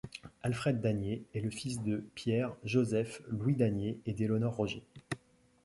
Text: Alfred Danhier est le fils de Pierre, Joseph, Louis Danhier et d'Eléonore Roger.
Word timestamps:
Alfred 0.41 0.81
Danhier 0.81 1.21
est 1.35 1.41
le 1.41 1.51
fils 1.51 1.83
de 1.83 1.97
Pierre, 2.15 2.55
Joseph, 2.63 3.21
Louis 3.27 3.53
Danhier 3.53 3.99
et 4.07 4.13
d'Eléonore 4.13 4.55
Roger. 4.55 4.81